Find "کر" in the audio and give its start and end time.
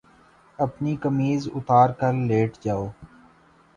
1.99-2.13